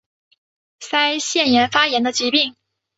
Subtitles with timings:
[0.79, 2.55] 腮腺炎发炎的疾病。